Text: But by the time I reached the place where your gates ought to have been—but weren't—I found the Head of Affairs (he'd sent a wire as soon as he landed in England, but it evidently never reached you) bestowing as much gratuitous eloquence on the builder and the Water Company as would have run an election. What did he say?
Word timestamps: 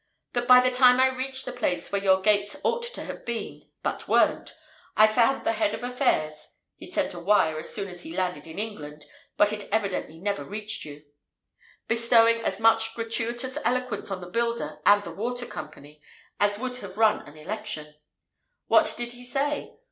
But 0.33 0.47
by 0.47 0.61
the 0.61 0.71
time 0.71 0.99
I 0.99 1.15
reached 1.15 1.45
the 1.45 1.51
place 1.51 1.91
where 1.91 2.01
your 2.01 2.21
gates 2.21 2.55
ought 2.63 2.81
to 2.95 3.03
have 3.03 3.23
been—but 3.23 4.07
weren't—I 4.07 5.05
found 5.05 5.43
the 5.45 5.51
Head 5.53 5.75
of 5.75 5.83
Affairs 5.83 6.55
(he'd 6.77 6.91
sent 6.91 7.13
a 7.13 7.19
wire 7.19 7.59
as 7.59 7.71
soon 7.71 7.87
as 7.87 8.01
he 8.01 8.11
landed 8.17 8.47
in 8.47 8.57
England, 8.57 9.05
but 9.37 9.53
it 9.53 9.69
evidently 9.71 10.17
never 10.17 10.43
reached 10.43 10.85
you) 10.85 11.05
bestowing 11.87 12.41
as 12.41 12.59
much 12.59 12.95
gratuitous 12.95 13.59
eloquence 13.63 14.09
on 14.09 14.21
the 14.21 14.27
builder 14.31 14.79
and 14.87 15.03
the 15.03 15.11
Water 15.13 15.45
Company 15.45 16.01
as 16.39 16.57
would 16.57 16.77
have 16.77 16.97
run 16.97 17.21
an 17.27 17.37
election. 17.37 17.93
What 18.65 18.95
did 18.97 19.11
he 19.11 19.23
say? 19.23 19.75